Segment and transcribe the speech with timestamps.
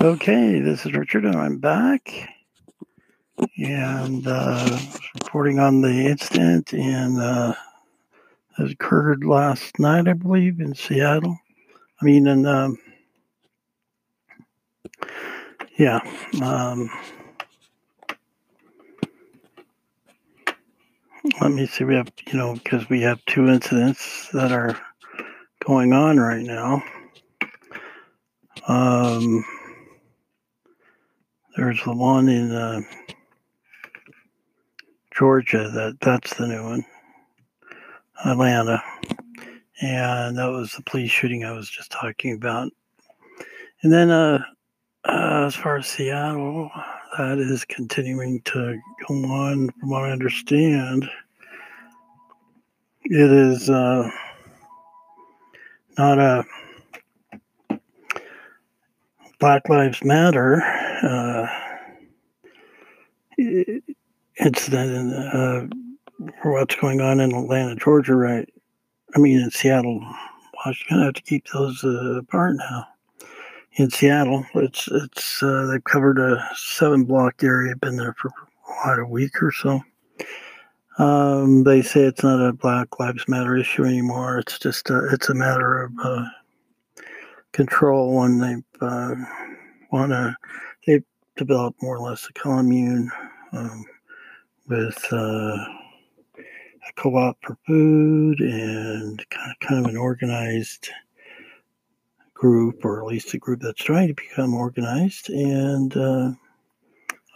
[0.00, 2.10] Okay, this is Richard, and I'm back.
[3.58, 4.78] And uh,
[5.20, 7.54] reporting on the incident in uh,
[8.56, 11.38] that occurred last night, I believe, in Seattle.
[12.00, 12.78] I mean, in um,
[15.78, 16.00] yeah.
[16.42, 16.88] Um,
[21.42, 21.84] let me see.
[21.84, 24.80] We have, you know, because we have two incidents that are
[25.64, 26.82] going on right now.
[28.66, 29.44] Um,
[31.62, 32.80] there's the one in uh,
[35.16, 35.70] Georgia.
[35.72, 36.84] That that's the new one.
[38.24, 38.82] Atlanta,
[39.80, 42.72] and that was the police shooting I was just talking about.
[43.82, 44.40] And then, uh,
[45.04, 46.68] uh, as far as Seattle,
[47.16, 49.70] that is continuing to go on.
[49.78, 51.08] From what I understand,
[53.04, 54.10] it is uh,
[55.96, 56.44] not a
[59.38, 61.46] Black Lives Matter uh,
[64.38, 65.66] incident uh,
[66.40, 68.48] for what's going on in Atlanta, Georgia, right?
[69.14, 70.00] I mean, in Seattle,
[70.64, 71.00] Washington.
[71.00, 72.86] I have to keep those uh, apart now.
[73.76, 77.74] In Seattle, it's it's uh, they've covered a seven block area.
[77.76, 78.30] Been there for
[78.64, 79.80] what a week or so.
[80.98, 84.38] Um, they say it's not a Black Lives Matter issue anymore.
[84.38, 86.26] It's just a, it's a matter of uh,
[87.52, 89.14] control when they uh,
[89.90, 90.36] want to.
[90.86, 91.04] They've
[91.36, 93.10] developed more or less a commune
[93.52, 93.84] um,
[94.68, 100.90] with uh, a co-op for food and kind of, kind of an organized
[102.34, 105.30] group, or at least a group that's trying to become organized.
[105.30, 106.32] And uh,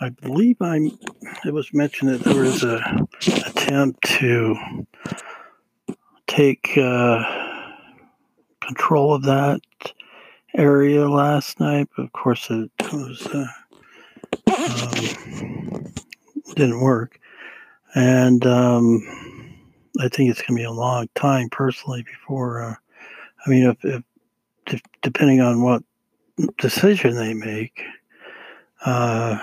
[0.01, 0.99] I believe I'm.
[1.45, 3.07] It was mentioned that there was a
[3.47, 4.57] attempt to
[6.27, 7.23] take uh,
[8.61, 9.61] control of that
[10.57, 11.89] area last night.
[11.97, 13.47] But of course, it was uh,
[14.53, 15.93] um,
[16.55, 17.21] didn't work,
[17.95, 19.03] and um,
[20.01, 22.63] I think it's going to be a long time, personally, before.
[22.63, 22.75] Uh,
[23.47, 24.03] I mean, if,
[24.67, 25.83] if depending on what
[26.59, 27.83] decision they make
[28.85, 29.39] uh,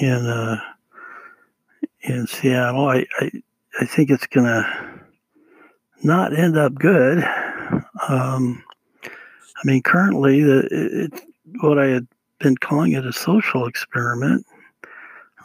[0.00, 0.60] in uh,
[2.02, 3.30] in Seattle, I, I
[3.80, 5.00] I think it's going to
[6.02, 7.24] not end up good.
[8.08, 8.62] Um,
[9.62, 11.20] I mean, currently, the, it,
[11.60, 12.06] what I had
[12.38, 14.46] been calling it a social experiment.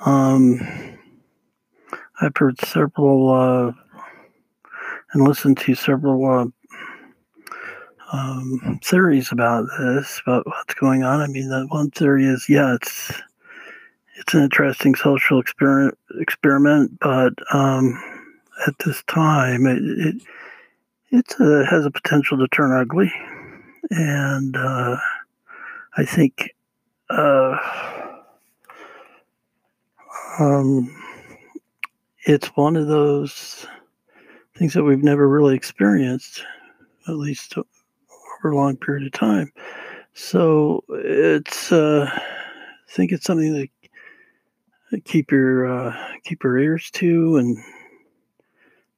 [0.06, 0.59] Um,
[2.22, 3.72] I've heard several uh,
[5.12, 6.46] and listened to several uh,
[8.12, 11.22] um, theories about this, about what's going on.
[11.22, 13.12] I mean, the one theory is, yeah, it's
[14.18, 18.02] it's an interesting social experiment, experiment, but um,
[18.66, 20.22] at this time, it it,
[21.12, 23.12] it uh, has a potential to turn ugly,
[23.90, 24.97] and uh,
[25.97, 26.51] I think.
[27.09, 27.57] Uh,
[30.40, 30.94] um,
[32.25, 33.66] it's one of those
[34.57, 36.44] things that we've never really experienced,
[37.07, 39.51] at least over a long period of time.
[40.13, 43.69] So it's, uh, I think it's something
[44.91, 47.57] to keep your uh, keep your ears to and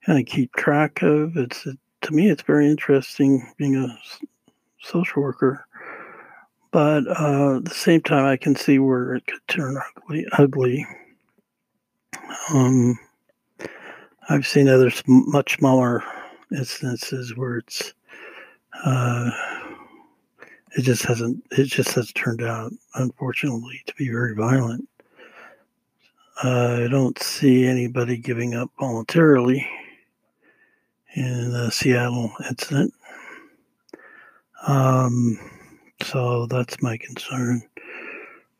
[0.05, 1.35] kind of keep track of.
[1.35, 3.99] It's to me, it's very interesting being a
[4.87, 5.65] social worker,
[6.71, 10.25] but uh, at the same time, I can see where it could turn ugly.
[10.37, 10.85] ugly.
[12.53, 12.97] Um,
[14.29, 16.03] I've seen other much smaller
[16.51, 17.93] instances where it's
[18.85, 19.31] uh,
[20.77, 24.87] it just hasn't it just has turned out unfortunately to be very violent.
[26.43, 29.67] Uh, I don't see anybody giving up voluntarily
[31.15, 32.93] in the Seattle incident.
[34.65, 35.37] Um,
[36.01, 37.61] so that's my concern.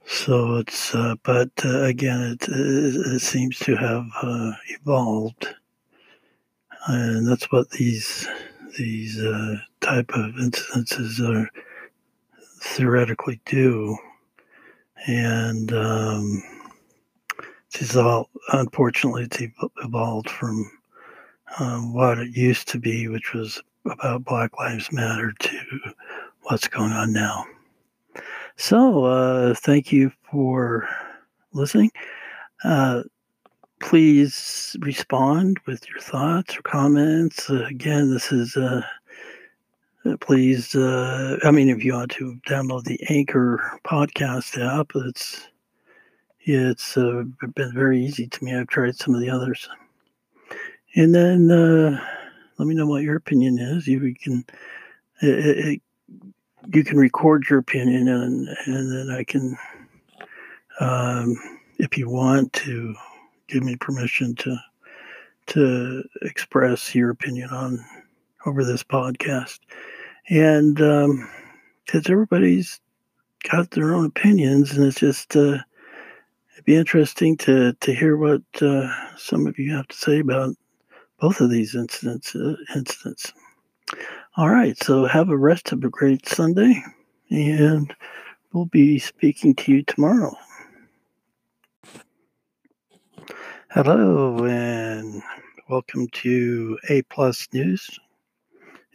[0.05, 5.47] So it's, uh, but uh, again, it, it, it, seems to have uh, evolved,
[6.87, 8.25] and that's what these
[8.77, 11.49] these uh, type of incidences are
[12.61, 13.97] theoretically do,
[15.07, 16.41] and um,
[17.73, 19.41] it's all unfortunately it's
[19.83, 20.71] evolved from
[21.59, 23.61] um, what it used to be, which was
[23.91, 25.59] about Black Lives Matter, to
[26.43, 27.45] what's going on now.
[28.55, 30.89] So, uh, thank you for
[31.53, 31.91] listening.
[32.63, 33.03] Uh,
[33.79, 37.49] please respond with your thoughts or comments.
[37.49, 38.81] Uh, again, this is, uh,
[40.05, 45.47] uh, please, uh, I mean, if you want to download the Anchor podcast app, it's,
[46.39, 48.55] it's been very easy to me.
[48.55, 49.69] I've tried some of the others.
[50.95, 51.99] And then
[52.57, 53.87] let me know what your opinion is.
[53.87, 54.45] You can,
[55.21, 55.81] it, it
[56.73, 59.57] you can record your opinion and and then I can,
[60.79, 61.35] um,
[61.77, 62.95] if you want to,
[63.47, 64.57] give me permission to
[65.47, 67.83] to express your opinion on
[68.45, 69.59] over this podcast,
[70.29, 72.79] and because um, everybody's
[73.49, 75.57] got their own opinions, and it's just uh,
[76.53, 80.55] it'd be interesting to to hear what uh, some of you have to say about
[81.19, 82.35] both of these incidents.
[82.35, 83.33] Uh, incidents.
[84.35, 86.83] All right, so have a rest of a great Sunday,
[87.29, 87.93] and
[88.53, 90.35] we'll be speaking to you tomorrow.
[93.71, 95.21] Hello, and
[95.69, 97.89] welcome to A Plus News.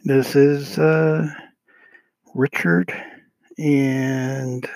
[0.05, 1.27] This is uh,
[2.33, 2.93] Richard,
[3.57, 4.69] and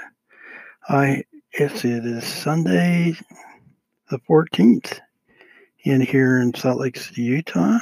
[0.90, 1.24] I
[1.58, 3.16] yes, it is Sunday,
[4.10, 5.00] the fourteenth,
[5.90, 7.78] in here in Salt Lake City, Utah.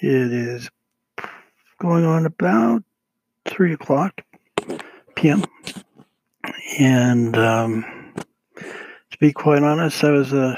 [0.00, 0.70] It is
[1.78, 2.82] going on about
[3.44, 4.22] three o'clock
[5.16, 5.44] p.m.
[6.78, 8.14] And um,
[8.56, 10.56] to be quite honest, I was uh,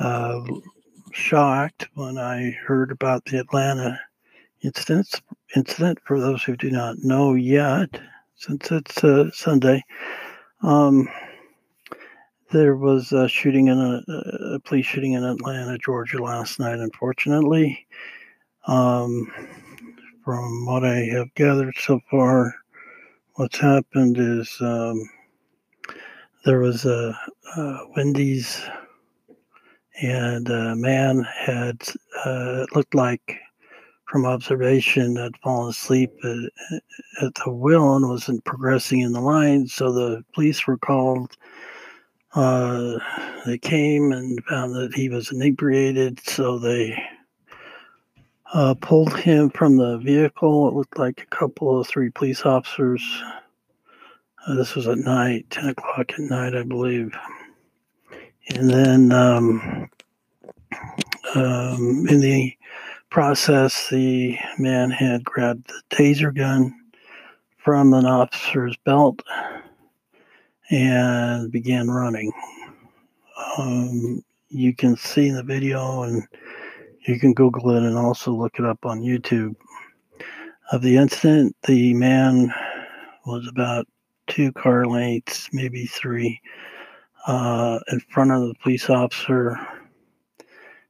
[0.00, 0.44] uh,
[1.12, 4.00] shocked when I heard about the Atlanta
[4.62, 5.20] incident.
[5.56, 8.00] Incident for those who do not know yet,
[8.36, 9.84] since it's uh, Sunday.
[10.62, 11.08] Um,
[12.50, 14.02] there was a shooting in a,
[14.54, 16.78] a, police shooting in Atlanta, Georgia last night.
[16.78, 17.86] Unfortunately,
[18.66, 19.30] um,
[20.24, 22.54] from what I have gathered so far,
[23.34, 25.08] what's happened is um,
[26.44, 27.18] there was a,
[27.56, 28.62] a, Wendy's,
[30.00, 31.82] and a man had
[32.24, 33.38] uh, looked like,
[34.06, 36.82] from observation, had fallen asleep at,
[37.22, 39.66] at the wheel and wasn't progressing in the line.
[39.66, 41.36] So the police were called.
[42.34, 42.98] Uh,
[43.46, 46.96] they came and found that he was inebriated, so they
[48.52, 50.68] uh, pulled him from the vehicle.
[50.68, 53.02] It looked like a couple of three police officers.
[54.46, 57.14] Uh, this was at night, 10 o'clock at night, I believe.
[58.50, 59.90] And then um,
[61.34, 62.54] um, in the
[63.10, 66.74] process, the man had grabbed the taser gun
[67.56, 69.22] from an officer's belt
[70.70, 72.32] and began running.
[73.56, 76.22] Um, you can see in the video and
[77.06, 79.54] you can Google it and also look it up on YouTube.
[80.72, 82.52] Of the incident, the man
[83.24, 83.86] was about
[84.26, 86.40] two car lengths, maybe three,
[87.26, 89.58] uh, in front of the police officer.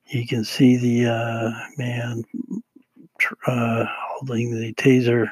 [0.06, 2.24] You can see the uh, man
[3.46, 5.30] uh, holding the taser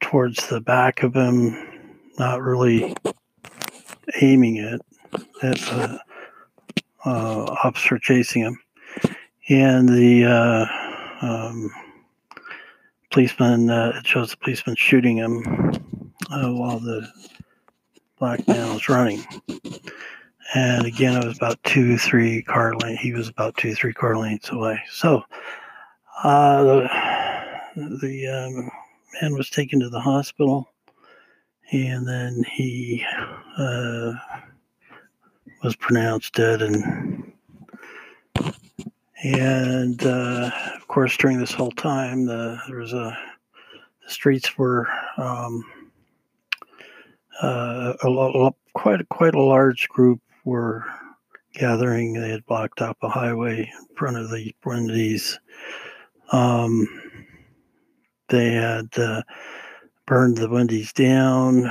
[0.00, 1.67] towards the back of him,
[2.18, 2.94] not really
[4.20, 4.80] aiming it
[5.42, 6.00] at the
[7.04, 8.58] uh, officer chasing him
[9.48, 10.66] and the uh,
[11.26, 11.70] um,
[13.10, 15.42] policeman uh, it shows the policeman shooting him
[16.30, 17.08] uh, while the
[18.18, 19.24] black man was running.
[20.54, 23.02] And again, it was about two, three car lengths.
[23.02, 24.80] He was about two, three car lengths away.
[24.90, 25.22] So
[26.24, 28.70] uh, the, the um,
[29.20, 30.68] man was taken to the hospital,
[31.70, 33.04] and then he
[33.58, 34.12] uh,
[35.62, 37.32] was pronounced dead and
[39.22, 43.16] and uh, of course, during this whole time, the, there was a
[44.04, 45.64] the streets were um,
[47.42, 50.84] uh, a, quite quite a large group were
[51.54, 52.12] gathering.
[52.12, 55.38] They had blocked up a highway in front of the Wendy's.
[56.30, 56.86] Um,
[58.28, 59.22] they had uh,
[60.08, 61.70] burned the Wendy's down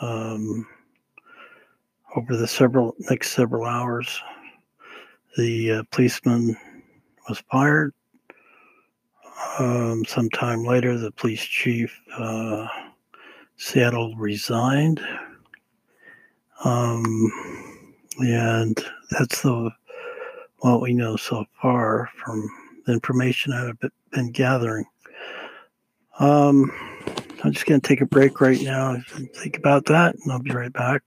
[0.00, 0.64] um,
[2.14, 4.22] over the several next several hours.
[5.36, 6.56] The uh, policeman
[7.28, 7.92] was fired.
[9.58, 12.68] Um, sometime later, the police chief uh,
[13.56, 15.00] Seattle resigned.
[16.64, 17.32] Um,
[18.20, 18.78] and
[19.10, 19.72] that's the
[20.58, 22.48] what we know so far from
[22.86, 24.84] the information I've been gathering.
[26.20, 26.70] Um,
[27.44, 28.92] I'm just going to take a break right now.
[29.14, 31.02] And think about that, and I'll be right back.